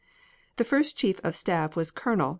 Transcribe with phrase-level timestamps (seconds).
[0.55, 2.29] The first Chief of Staff was Col.